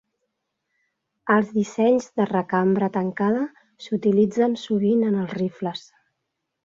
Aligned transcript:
Els 1.33 1.51
dissenys 1.57 2.09
de 2.21 2.27
recambra 2.31 2.89
tancada 2.97 3.43
s'utilitzen 3.87 4.57
sovint 4.63 5.05
en 5.11 5.21
els 5.25 5.37
rifles. 5.43 5.85